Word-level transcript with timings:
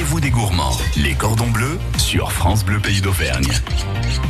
rendez-vous 0.00 0.20
des 0.20 0.30
gourmands. 0.30 0.78
Les 0.96 1.12
cordons 1.12 1.50
bleus 1.50 1.78
sur 1.98 2.32
France 2.32 2.64
Bleu 2.64 2.78
Pays 2.78 3.02
d'Auvergne. 3.02 3.52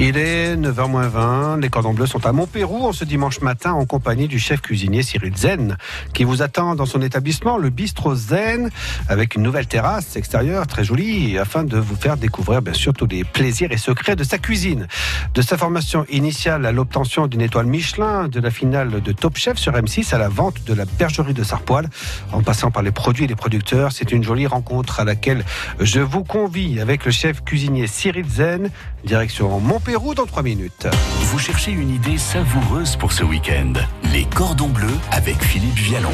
Il 0.01 0.17
est 0.17 0.57
9h20. 0.57 1.61
Les 1.61 1.69
cordons 1.69 1.93
bleus 1.93 2.07
sont 2.07 2.27
à 2.27 2.33
Montpérou 2.33 2.87
en 2.87 2.93
ce 2.93 3.05
dimanche 3.05 3.41
matin 3.41 3.73
en 3.73 3.85
compagnie 3.85 4.27
du 4.27 4.41
chef 4.41 4.61
cuisinier 4.63 5.03
Cyril 5.03 5.37
Zen 5.37 5.77
qui 6.13 6.25
vous 6.25 6.43
attend 6.43 6.75
dans 6.75 6.87
son 6.87 7.03
établissement, 7.03 7.57
le 7.57 7.71
bistrot 7.71 8.15
Zen, 8.15 8.71
avec 9.09 9.37
une 9.37 9.43
nouvelle 9.43 9.67
terrasse 9.67 10.17
extérieure 10.17 10.67
très 10.67 10.83
jolie 10.83 11.39
afin 11.39 11.63
de 11.63 11.79
vous 11.79 11.95
faire 11.95 12.17
découvrir 12.17 12.63
bien 12.63 12.73
sûr 12.73 12.93
tous 12.93 13.07
les 13.07 13.23
plaisirs 13.23 13.71
et 13.71 13.77
secrets 13.77 14.17
de 14.17 14.25
sa 14.25 14.39
cuisine. 14.39 14.89
De 15.35 15.43
sa 15.43 15.57
formation 15.57 16.05
initiale 16.09 16.67
à 16.67 16.73
l'obtention 16.73 17.29
d'une 17.29 17.43
étoile 17.43 17.67
Michelin, 17.67 18.27
de 18.27 18.41
la 18.41 18.51
finale 18.51 19.03
de 19.03 19.13
Top 19.13 19.37
Chef 19.37 19.59
sur 19.59 19.73
M6 19.73 20.15
à 20.15 20.19
la 20.19 20.29
vente 20.29 20.65
de 20.65 20.75
la 20.75 20.85
bergerie 20.85 21.35
de 21.35 21.45
Sarpoil, 21.45 21.89
en 22.33 22.43
passant 22.43 22.71
par 22.73 22.83
les 22.83 22.91
produits 22.91 23.25
et 23.25 23.29
les 23.29 23.37
producteurs, 23.37 23.93
c'est 23.93 24.11
une 24.11 24.25
jolie 24.25 24.49
rencontre 24.49 24.99
à 24.99 25.05
laquelle 25.05 25.45
je 25.79 26.01
vous 26.01 26.25
convie 26.25 26.81
avec 26.81 27.05
le 27.05 27.11
chef 27.11 27.43
cuisinier 27.45 27.87
Cyril 27.87 28.29
Zen, 28.29 28.71
direction 29.05 29.61
Montpérou 29.61 30.15
dans 30.15 30.27
3 30.27 30.43
minutes. 30.43 30.87
Vous 31.23 31.39
cherchez 31.39 31.73
une 31.73 31.91
idée 31.91 32.19
savoureuse 32.19 32.97
pour 32.97 33.13
ce 33.13 33.25
week-end 33.25 33.73
Les 34.13 34.25
cordons 34.25 34.69
bleus 34.69 34.99
avec 35.11 35.43
Philippe 35.43 35.77
Vialon. 35.77 36.11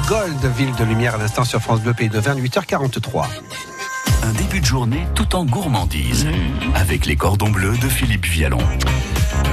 Gold, 0.00 0.44
Ville 0.56 0.74
de 0.76 0.84
Lumière 0.84 1.16
à 1.16 1.18
l'instant 1.18 1.44
sur 1.44 1.60
France 1.60 1.80
Bleu 1.80 1.92
Pays 1.92 2.08
d'Auvergne, 2.08 2.42
8h43. 2.42 3.26
Un 4.22 4.32
début 4.32 4.60
de 4.60 4.64
journée 4.64 5.06
tout 5.14 5.36
en 5.36 5.44
gourmandise 5.44 6.26
avec 6.74 7.04
les 7.06 7.16
cordons 7.16 7.50
bleus 7.50 7.76
de 7.76 7.88
Philippe 7.88 8.26
Vialon. 8.26 8.58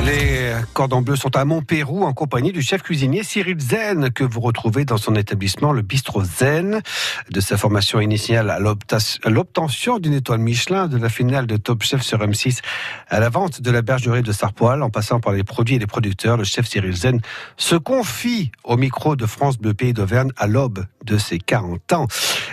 Les 0.06 0.54
cordons 0.74 1.02
bleus 1.02 1.18
sont 1.18 1.36
à 1.36 1.46
Montpérou 1.46 2.04
en 2.04 2.14
compagnie 2.14 2.52
du 2.52 2.62
chef 2.62 2.82
cuisinier 2.82 3.24
Cyril 3.24 3.60
Zen 3.60 4.10
que 4.12 4.24
vous 4.24 4.40
retrouvez 4.40 4.86
dans 4.86 4.98
son 4.98 5.16
établissement 5.16 5.72
le 5.72 5.82
bistrot 5.82 6.24
Zen. 6.24 6.82
De 7.30 7.40
sa 7.42 7.58
formation 7.58 8.00
initiale 8.00 8.50
à 8.50 8.60
l'obtention 8.60 10.00
d'une 10.00 10.14
étoile 10.14 10.40
Michelin, 10.40 10.88
de 10.88 10.98
la 10.98 11.10
finale 11.10 11.48
de 11.48 11.58
Top 11.58 11.84
Chef 11.84 12.02
sur 12.02 12.20
M6 12.20 12.60
à 13.10 13.20
la 13.20 13.30
vente 13.30 13.62
de 13.62 13.72
la 13.72 13.82
bergerie 13.82 14.24
de 14.24 14.32
Sarpoil, 14.32 14.82
en 14.82 14.90
passant 14.90 15.20
par 15.20 15.34
les 15.34 15.44
produits 15.44 15.76
et 15.76 15.80
les 15.80 15.88
producteurs, 15.88 16.38
le 16.38 16.44
chef 16.44 16.68
Cyril 16.68 16.96
Zen 16.96 17.22
se 17.58 17.76
confie 17.76 18.52
au 18.64 18.78
micro 18.78 19.16
de 19.16 19.26
France 19.26 19.58
Bleu 19.58 19.74
Pays 19.74 19.94
d'Auvergne 19.94 20.32
à 20.38 20.48
l'aube 20.48 20.86
de 21.06 21.18
ses 21.18 21.40
40 21.40 21.94
ans. 21.94 22.08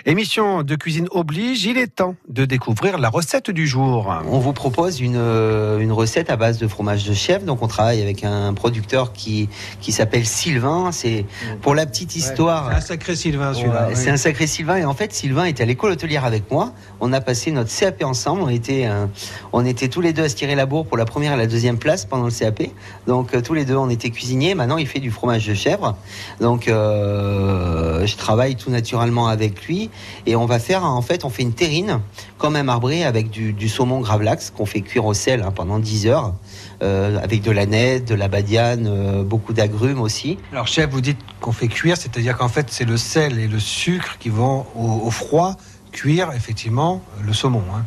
Émission 0.04 0.62
de 0.62 0.76
cuisine 0.76 1.08
oblige, 1.10 1.64
il 1.64 1.78
est 1.78 1.88
temps 1.88 2.14
de 2.28 2.44
découvrir 2.44 2.98
la 2.98 3.08
recette 3.08 3.50
du 3.50 3.66
jour. 3.66 4.14
On 4.31 4.38
vous 4.38 4.52
propose 4.52 5.00
une, 5.00 5.16
euh, 5.16 5.81
une 5.81 5.93
recette 5.93 6.31
à 6.31 6.37
base 6.37 6.58
de 6.58 6.69
fromage 6.69 7.04
de 7.04 7.12
chèvre. 7.12 7.44
Donc, 7.44 7.62
on 7.62 7.66
travaille 7.66 8.00
avec 8.00 8.22
un 8.22 8.54
producteur 8.54 9.12
qui, 9.12 9.48
qui 9.81 9.90
s'appelle 9.90 10.26
Sylvain. 10.26 10.93
C'est 10.93 11.26
pour 11.60 11.75
la 11.75 11.87
petite 11.87 12.14
histoire. 12.14 12.70
C'est 12.70 12.76
un 12.76 12.81
sacré 12.81 13.16
Sylvain 13.16 13.52
celui-là. 13.52 13.88
Ouais, 13.88 13.94
C'est 13.94 14.10
un 14.10 14.16
sacré 14.16 14.46
Sylvain. 14.46 14.76
Et 14.76 14.84
en 14.84 14.94
fait, 14.94 15.12
Sylvain 15.12 15.44
était 15.44 15.64
à 15.64 15.66
l'école 15.66 15.93
hôtelière 15.93 16.25
avec 16.25 16.50
moi. 16.50 16.72
On 17.00 17.12
a 17.12 17.20
passé 17.20 17.50
notre 17.50 17.76
CAP 17.76 18.04
ensemble. 18.04 18.43
On 18.43 18.48
était, 18.48 18.87
euh, 18.87 19.06
on 19.52 19.66
était 19.66 19.88
tous 19.88 20.00
les 20.00 20.12
deux 20.12 20.25
à 20.25 20.28
se 20.28 20.37
tirer 20.37 20.54
la 20.54 20.66
bourre 20.66 20.87
pour 20.87 20.96
la 20.96 21.04
première 21.04 21.32
et 21.32 21.37
la 21.37 21.46
deuxième 21.48 21.78
place 21.78 22.04
pendant 22.04 22.26
le 22.26 22.31
CAP. 22.31 22.62
Donc, 23.08 23.34
euh, 23.34 23.40
tous 23.40 23.54
les 23.54 23.64
deux, 23.64 23.76
on 23.76 23.90
était 23.90 24.10
cuisiniers. 24.10 24.54
Maintenant, 24.54 24.78
il 24.78 24.87
fait 24.87 25.00
du 25.00 25.10
fromage 25.10 25.46
de 25.46 25.54
chèvre. 25.54 25.96
Donc, 26.40 26.69
euh, 26.69 28.06
je 28.06 28.16
travaille 28.16 28.36
tout 28.59 28.71
naturellement 28.71 29.29
avec 29.29 29.67
lui. 29.67 29.91
Et 30.27 30.37
on 30.37 30.47
va 30.47 30.59
faire, 30.59 30.85
en 30.85 31.03
fait, 31.03 31.25
on 31.25 31.31
fait 31.31 31.43
une 31.43 31.53
terrine, 31.53 32.00
comme 32.38 32.56
un 32.56 32.62
marbré, 32.62 33.05
avec 33.05 33.31
du, 33.31 33.69
saumon 33.69 34.00
gravlax 34.00 34.50
qu'on 34.50 34.67
fait 34.67 34.81
cuire 34.81 35.05
au 35.06 35.15
sel 35.15 35.43
hein, 35.43 35.53
pendant 35.55 35.79
10 35.79 36.06
heures. 36.06 36.35
euh, 36.83 37.19
avec 37.23 37.43
de 37.43 37.50
la 37.50 37.67
nette, 37.67 38.06
de 38.09 38.15
la 38.15 38.29
badiane, 38.29 38.87
euh, 38.87 39.23
beaucoup 39.23 39.53
d'agrumes 39.53 40.00
aussi. 40.00 40.38
Alors 40.53 40.67
chef, 40.67 40.91
vous 40.91 41.00
dites 41.00 41.19
qu'on 41.41 41.53
fait 41.53 41.69
cuire, 41.69 41.97
c'est-à-dire 41.97 42.37
qu'en 42.37 42.49
fait 42.49 42.67
c'est 42.71 42.85
le 42.85 42.97
sel 42.97 43.38
et 43.38 43.49
le 43.49 43.59
sucre 43.59 44.19
qui 44.19 44.29
vont 44.29 44.67
au 44.77 45.11
froid 45.11 45.56
cuire 45.96 46.31
effectivement 46.37 47.00
le 47.25 47.32
saumon. 47.32 47.62
hein. 47.75 47.84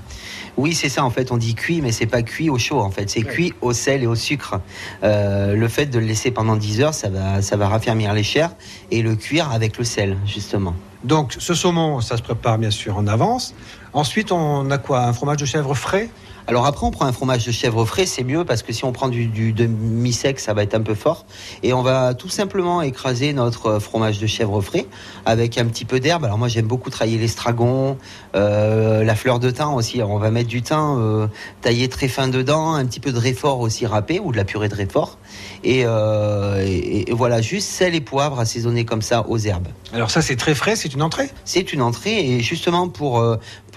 Oui, 0.57 0.73
c'est 0.73 0.89
ça. 0.89 1.05
En 1.05 1.09
fait, 1.11 1.31
on 1.31 1.37
dit 1.37 1.53
cuit, 1.53 1.79
mais 1.81 1.91
c'est 1.91 2.07
pas 2.07 2.21
cuit 2.23 2.49
au 2.49 2.57
chaud. 2.57 2.81
En 2.81 2.89
fait, 2.89 3.09
c'est 3.09 3.21
cuit 3.21 3.53
au 3.61 3.71
sel 3.71 4.03
et 4.03 4.07
au 4.07 4.15
sucre. 4.15 4.59
Euh, 5.03 5.55
le 5.55 5.67
fait 5.67 5.85
de 5.85 5.99
le 5.99 6.05
laisser 6.05 6.31
pendant 6.31 6.55
10 6.57 6.81
heures, 6.81 6.93
ça 6.93 7.07
va, 7.09 7.41
ça 7.41 7.55
va 7.55 7.67
raffermir 7.69 8.13
les 8.13 8.23
chairs 8.23 8.51
et 8.91 9.01
le 9.03 9.15
cuire 9.15 9.51
avec 9.51 9.77
le 9.77 9.85
sel, 9.85 10.17
justement. 10.25 10.73
Donc 11.03 11.35
ce 11.37 11.53
saumon, 11.53 12.01
ça 12.01 12.17
se 12.17 12.23
prépare 12.23 12.57
bien 12.57 12.71
sûr 12.71 12.97
en 12.97 13.07
avance. 13.07 13.53
Ensuite, 13.93 14.31
on 14.33 14.69
a 14.71 14.77
quoi? 14.79 15.03
Un 15.03 15.13
fromage 15.13 15.37
de 15.37 15.45
chèvre 15.45 15.73
frais? 15.75 16.09
Alors 16.49 16.65
après, 16.65 16.83
on 16.87 16.89
prend 16.89 17.05
un 17.05 17.11
fromage 17.11 17.45
de 17.45 17.51
chèvre 17.51 17.85
frais, 17.85 18.07
c'est 18.07 18.23
mieux 18.23 18.43
parce 18.43 18.63
que 18.63 18.73
si 18.73 18.83
on 18.83 18.91
prend 18.91 19.07
du, 19.07 19.27
du 19.27 19.53
demi-sec, 19.53 20.39
ça 20.39 20.55
va 20.55 20.63
être 20.63 20.73
un 20.73 20.81
peu 20.81 20.95
fort. 20.95 21.27
Et 21.61 21.73
on 21.73 21.83
va 21.83 22.15
tout 22.15 22.27
simplement 22.27 22.81
écraser 22.81 23.33
notre 23.33 23.67
euh, 23.67 23.79
fromage 23.79 24.17
de 24.17 24.25
chèvre 24.25 24.59
frais 24.59 24.87
avec 25.27 25.59
un 25.59 25.65
petit 25.65 25.85
peu 25.85 25.99
d'herbe. 25.99 26.25
Alors 26.25 26.39
moi, 26.39 26.47
j'aime 26.47 26.65
beaucoup 26.65 26.89
travailler 26.89 27.19
l'estragon, 27.19 27.99
euh, 28.33 29.03
la 29.03 29.13
fleur 29.13 29.37
de 29.37 29.51
thym 29.51 29.75
aussi. 29.75 29.97
Alors, 29.97 30.09
on 30.09 30.17
va 30.17 30.31
mettre 30.31 30.49
du 30.49 30.63
thym 30.63 30.97
euh, 30.97 31.27
taillé 31.61 31.87
très 31.87 32.07
fin 32.07 32.27
dedans, 32.27 32.73
un 32.73 32.85
petit 32.87 32.99
peu 32.99 33.11
de 33.11 33.19
réfort 33.19 33.59
aussi 33.59 33.85
râpé 33.85 34.19
ou 34.19 34.31
de 34.31 34.37
la 34.37 34.43
purée 34.43 34.69
de 34.69 34.75
réfort. 34.75 35.19
Et, 35.63 35.83
euh, 35.85 36.65
et- 36.65 37.11
et 37.11 37.13
voilà, 37.13 37.41
juste 37.41 37.69
sel 37.69 37.93
et 37.93 38.01
poivre 38.01 38.39
assaisonnés 38.39 38.85
comme 38.85 39.03
ça 39.03 39.23
aux 39.27 39.37
herbes. 39.37 39.67
Alors 39.93 40.09
ça 40.09 40.23
c'est 40.23 40.35
très 40.35 40.55
frais, 40.55 40.75
c'est 40.75 40.95
une 40.95 41.03
entrée? 41.03 41.29
C'est 41.45 41.73
une 41.73 41.83
entrée 41.83 42.25
et 42.31 42.39
justement 42.39 42.87
pour 42.89 43.19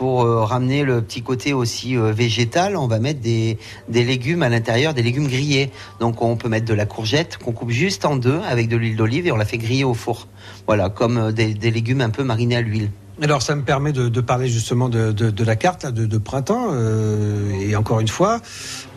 pour 0.02 0.24
euh, 0.24 0.42
ramener 0.42 0.82
le 0.82 1.00
petit 1.00 1.22
côté 1.22 1.52
aussi 1.52 1.96
euh, 1.96 2.10
végétal, 2.10 2.76
on 2.76 2.88
va 2.88 2.98
mettre 2.98 3.20
des, 3.20 3.56
légumes 3.88 4.42
à 4.42 4.48
l'intérieur, 4.48 4.94
des 4.94 5.02
légumes 5.04 5.28
grillés. 5.28 5.70
Donc 6.00 6.22
on 6.22 6.34
peut 6.34 6.48
mettre 6.48 6.66
de 6.66 6.74
la 6.74 6.86
courgette 6.86 7.36
qu'on 7.36 7.52
coupe 7.52 7.70
juste 7.70 8.04
en 8.04 8.16
deux 8.16 8.40
avec 8.48 8.66
de 8.66 8.76
l'huile 8.76 8.96
d'olive 8.96 9.28
et 9.28 9.30
on 9.30 9.36
la 9.36 9.44
fait 9.44 9.58
griller 9.58 9.84
au 9.84 9.94
four. 9.94 10.26
Voilà, 10.66 10.88
comme 10.88 11.18
euh, 11.18 11.30
des, 11.30 11.54
légumes 11.70 12.00
un 12.00 12.10
peu 12.10 12.24
marinés 12.24 12.56
à 12.56 12.62
l'huile. 12.62 12.90
Alors 13.22 13.42
ça 13.42 13.54
me 13.54 13.62
permet 13.62 13.92
de, 13.92 14.20
parler 14.20 14.48
justement 14.48 14.88
de, 14.88 15.44
la 15.44 15.54
carte 15.54 15.86
de, 15.86 16.18
printemps 16.18 16.74
et 17.60 17.76
encore 17.76 18.00
une 18.00 18.08
fois 18.08 18.40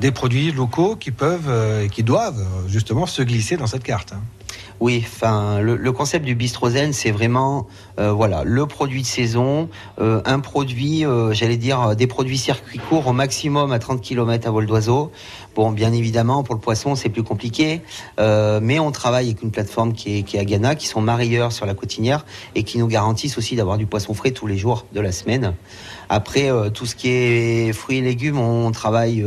des 0.02 0.10
produits 0.10 0.52
locaux 0.52 0.96
qui 0.96 1.12
peuvent 1.12 1.52
et 1.84 1.90
qui 1.90 2.02
doivent 2.02 2.44
justement 2.68 3.06
se 3.06 3.22
glisser 3.22 3.57
dans 3.57 3.68
cette 3.68 3.84
carte. 3.84 4.16
Oui, 4.81 5.01
enfin, 5.06 5.62
le, 5.62 5.92
concept 5.94 6.25
du 6.25 6.36
bistrot 6.36 6.72
zen, 6.72 6.92
c'est 6.92 7.12
vraiment, 7.12 7.66
euh, 7.98 8.12
voilà, 8.12 8.44
le 8.44 8.66
produit 8.66 9.04
de 9.04 9.07
saison, 9.07 9.69
euh, 10.01 10.22
un 10.25 10.42
produit, 10.42 11.06
euh, 11.06 11.33
j'allais 11.33 11.56
dire, 11.56 11.95
des 11.95 12.07
produits 12.07 12.38
circuit 12.38 12.80
court 12.80 13.07
au 13.07 13.13
maximum 13.13 13.72
à 13.72 13.80
30 13.80 14.01
km 14.01 14.48
à 14.48 14.51
vol 14.51 14.66
d'oiseau. 14.66 15.12
Bon, 15.56 15.72
bien 15.72 15.94
évidemment, 15.94 16.44
pour 16.44 16.56
le 16.56 16.60
poisson, 16.60 16.95
c'est 16.95 17.07
plus 17.07 17.24
compliqué, 17.24 17.81
mais 18.18 18.77
on 18.77 18.92
travaille 18.92 19.27
avec 19.27 19.42
une 19.42 19.51
plateforme 19.51 19.94
qui 19.94 20.18
est, 20.18 20.24
qui 20.24 20.38
à 20.38 20.44
Ghana, 20.44 20.75
qui 20.75 20.86
sont 20.86 21.00
marieurs 21.00 21.54
sur 21.54 21.66
la 21.66 21.74
cotinière 21.74 22.25
et 22.56 22.63
qui 22.63 22.78
nous 22.78 22.88
garantissent 22.88 23.38
aussi 23.38 23.56
d'avoir 23.56 23.78
du 23.78 23.86
poisson 23.86 24.13
frais 24.13 24.31
tous 24.31 24.48
les 24.48 24.57
jours 24.57 24.86
de 24.92 25.00
la 25.00 25.13
semaine. 25.13 25.54
Après, 26.10 26.50
tout 26.74 26.86
ce 26.86 26.94
qui 26.94 27.07
est 27.07 27.71
fruits 27.71 28.00
et 28.00 28.01
légumes, 28.01 28.38
on 28.38 28.69
travaille 28.71 29.25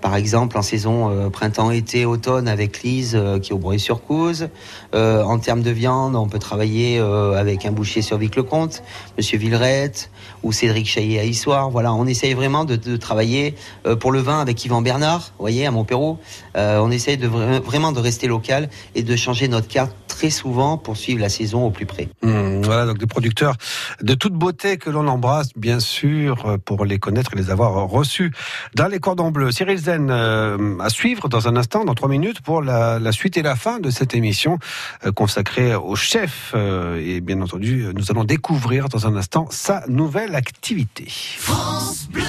par 0.00 0.16
exemple 0.16 0.58
en 0.58 0.62
saison 0.62 1.10
euh, 1.10 1.30
printemps-été, 1.30 2.04
automne 2.04 2.48
avec 2.48 2.82
Lise 2.82 3.14
euh, 3.14 3.38
qui 3.38 3.50
est 3.50 3.54
au 3.54 3.58
Breuil-sur-Couze. 3.58 4.48
Euh, 4.94 5.22
en 5.22 5.38
termes 5.38 5.62
de 5.62 5.70
viande, 5.70 6.16
on 6.16 6.28
peut 6.28 6.38
travailler 6.38 6.98
euh, 6.98 7.38
avec 7.38 7.64
un 7.66 7.72
boucher 7.72 8.02
sur 8.02 8.18
Vic-le-Comte, 8.18 8.82
Monsieur 9.16 9.38
Villerette 9.38 10.10
ou 10.42 10.52
Cédric 10.52 10.86
Chaillet 10.86 11.18
à 11.18 11.24
Issoire. 11.24 11.70
Voilà, 11.70 11.92
on 11.92 12.06
essaye 12.06 12.34
vraiment 12.34 12.64
de, 12.64 12.96
travailler 12.96 13.54
pour 14.00 14.12
le 14.12 14.20
vin 14.20 14.40
avec 14.40 14.64
Yvan 14.64 14.82
Bernard, 14.82 15.32
vous 15.38 15.42
voyez, 15.42 15.66
à 15.66 15.70
Montpérou. 15.70 16.18
Euh, 16.56 16.78
on 16.78 16.90
essaye 16.90 17.16
vraiment 17.16 17.92
de 17.92 18.00
rester 18.00 18.26
local 18.26 18.68
et 18.94 19.02
de 19.02 19.16
changer 19.16 19.48
notre 19.48 19.68
carte 19.68 19.94
très 20.16 20.30
souvent 20.30 20.78
pour 20.78 20.96
suivre 20.96 21.20
la 21.20 21.28
saison 21.28 21.66
au 21.66 21.70
plus 21.70 21.84
près. 21.84 22.08
Hum, 22.22 22.62
voilà 22.62 22.86
donc 22.86 22.96
des 22.96 23.06
producteurs 23.06 23.54
de 24.00 24.14
toute 24.14 24.32
beauté 24.32 24.78
que 24.78 24.88
l'on 24.88 25.06
embrasse 25.08 25.50
bien 25.56 25.78
sûr 25.78 26.46
euh, 26.46 26.56
pour 26.56 26.86
les 26.86 26.98
connaître 26.98 27.34
et 27.34 27.36
les 27.36 27.50
avoir 27.50 27.72
reçus 27.86 28.32
dans 28.74 28.88
les 28.88 28.98
cordons 28.98 29.30
bleus. 29.30 29.52
Cyril 29.52 29.76
Zen 29.76 30.08
euh, 30.10 30.78
à 30.80 30.88
suivre 30.88 31.28
dans 31.28 31.48
un 31.48 31.56
instant, 31.56 31.84
dans 31.84 31.94
trois 31.94 32.08
minutes 32.08 32.40
pour 32.40 32.62
la, 32.62 32.98
la 32.98 33.12
suite 33.12 33.36
et 33.36 33.42
la 33.42 33.56
fin 33.56 33.78
de 33.78 33.90
cette 33.90 34.14
émission 34.14 34.58
euh, 35.04 35.12
consacrée 35.12 35.74
au 35.74 35.96
chef 35.96 36.52
euh, 36.54 36.98
et 37.04 37.20
bien 37.20 37.42
entendu 37.42 37.86
nous 37.94 38.10
allons 38.10 38.24
découvrir 38.24 38.88
dans 38.88 39.06
un 39.06 39.16
instant 39.16 39.48
sa 39.50 39.84
nouvelle 39.86 40.34
activité. 40.34 41.04
France 41.08 42.08
Bleu, 42.10 42.22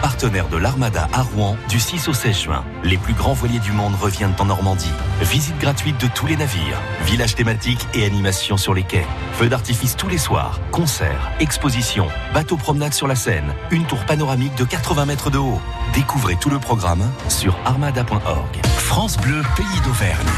partenaire 0.00 0.48
de 0.48 0.56
l'Armada 0.56 1.08
à 1.12 1.22
Rouen 1.22 1.56
du 1.68 1.80
6 1.80 2.08
au 2.08 2.12
16 2.12 2.40
juin. 2.42 2.64
Les 2.84 2.96
plus 2.96 3.14
grands 3.14 3.32
voiliers 3.32 3.60
du 3.60 3.72
monde 3.72 3.94
reviennent 3.94 4.34
en 4.38 4.44
Normandie. 4.44 4.92
Visite 5.22 5.58
gratuite 5.58 6.00
de 6.00 6.06
tous 6.06 6.26
les 6.26 6.36
navires, 6.36 6.80
village 7.04 7.34
thématique 7.34 7.86
et 7.94 8.04
animation 8.04 8.56
sur 8.56 8.74
les 8.74 8.82
quais. 8.82 9.06
Feux 9.34 9.48
d'artifice 9.48 9.96
tous 9.96 10.08
les 10.08 10.18
soirs, 10.18 10.60
concerts, 10.70 11.30
expositions, 11.40 12.08
bateaux 12.34 12.56
promenade 12.56 12.92
sur 12.92 13.06
la 13.06 13.16
Seine, 13.16 13.54
une 13.70 13.84
tour 13.84 14.04
panoramique 14.06 14.54
de 14.56 14.64
80 14.64 15.06
mètres 15.06 15.30
de 15.30 15.38
haut. 15.38 15.60
Découvrez 15.94 16.36
tout 16.36 16.50
le 16.50 16.58
programme 16.58 17.02
sur 17.28 17.56
armada.org. 17.64 18.60
France 18.78 19.16
Bleu, 19.18 19.42
pays 19.56 19.80
d'Auvergne. 19.84 20.28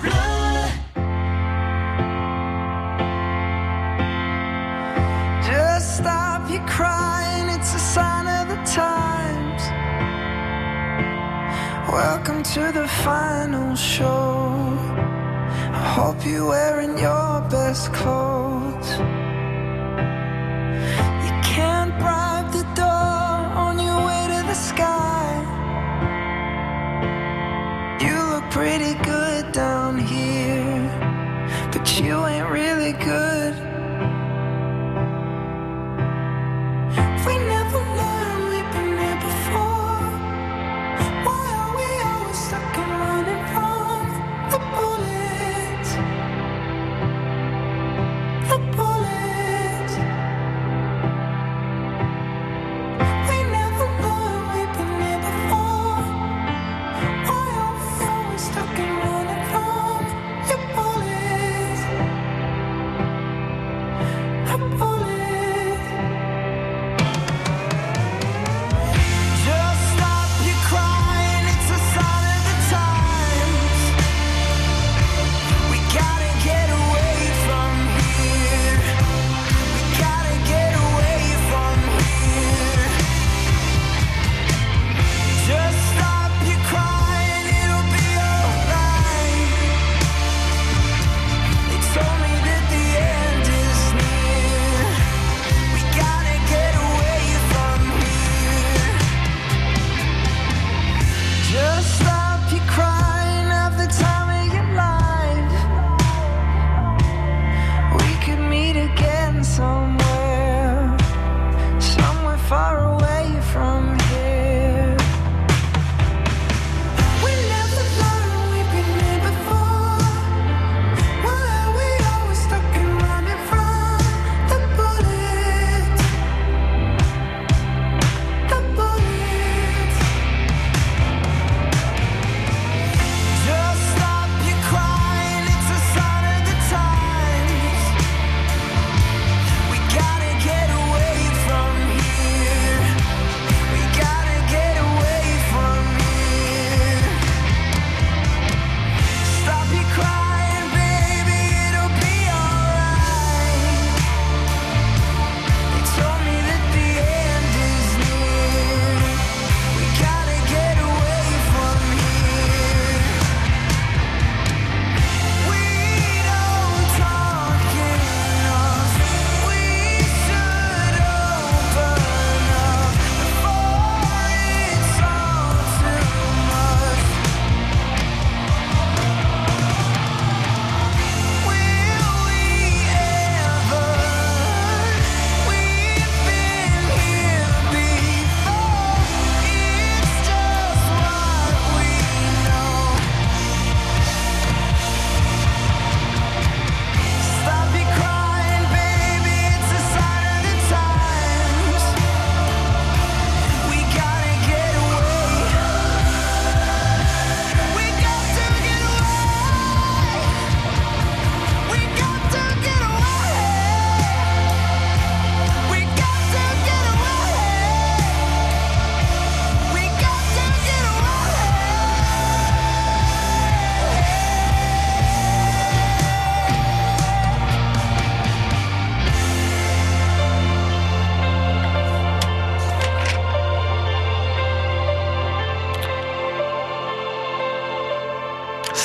Just 0.00 0.39
Welcome 11.88 12.42
to 12.42 12.72
the 12.72 12.86
final 13.02 13.74
show. 13.74 14.76
I 15.72 15.94
hope 15.96 16.24
you're 16.24 16.46
wearing 16.46 16.96
your 16.98 17.40
best 17.50 17.92
clothes. 17.92 19.19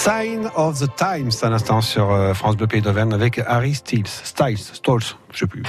Sign 0.05 0.51
of 0.55 0.77
the 0.77 0.95
Times, 0.95 1.31
à 1.41 1.49
l'instant 1.49 1.81
sur 1.81 2.11
euh, 2.11 2.35
France 2.35 2.55
Bleu 2.55 2.67
Pays 2.67 2.79
d'Auvergne 2.79 3.11
avec 3.11 3.39
Harry 3.39 3.73
Styles. 3.73 4.05
Styles, 4.05 4.59
Stolz, 4.59 5.17
je 5.31 5.39
sais 5.39 5.47
plus. 5.47 5.63